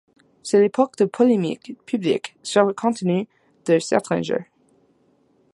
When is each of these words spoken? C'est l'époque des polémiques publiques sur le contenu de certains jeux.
C'est 0.41 0.59
l'époque 0.59 0.95
des 0.97 1.05
polémiques 1.05 1.77
publiques 1.85 2.35
sur 2.41 2.63
le 2.65 2.73
contenu 2.73 3.27
de 3.67 3.77
certains 3.77 4.23
jeux. 4.23 4.45